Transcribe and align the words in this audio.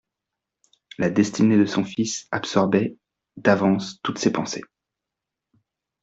La 0.97 1.11
destinée 1.11 1.59
de 1.59 1.65
son 1.67 1.83
fils 1.83 2.27
absorbait 2.31 2.97
d'avance 3.37 3.99
toutes 4.01 4.17
ses 4.17 4.31
pensées. 4.31 4.63